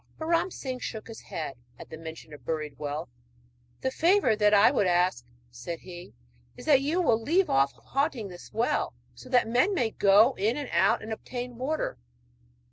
But 0.17 0.25
Ram 0.25 0.49
Singh 0.49 0.79
shook 0.79 1.07
his 1.07 1.21
head 1.21 1.57
at 1.77 1.91
the 1.91 1.95
mention 1.99 2.33
of 2.33 2.43
buried 2.43 2.79
wealth. 2.79 3.09
'The 3.81 3.91
favour 3.91 4.35
that 4.35 4.51
I 4.51 4.71
would 4.71 4.87
ask,' 4.87 5.27
said 5.51 5.81
he, 5.81 6.15
'is 6.57 6.65
that 6.65 6.81
you 6.81 6.99
will 7.03 7.21
leave 7.21 7.51
off 7.51 7.73
haunting 7.73 8.27
this 8.27 8.51
well, 8.51 8.95
so 9.13 9.29
that 9.29 9.47
men 9.47 9.75
may 9.75 9.91
go 9.91 10.33
in 10.39 10.57
and 10.57 10.69
out 10.73 11.03
and 11.03 11.13
obtain 11.13 11.55
water.' 11.55 11.99